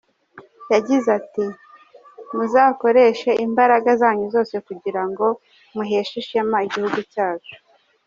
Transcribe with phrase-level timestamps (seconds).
[0.73, 1.45] Yagize ati
[2.35, 5.25] “Muzakoreshe imbaraga zanyu zose kugira ngo
[5.73, 7.55] muheshe ishema igihugu cyacu.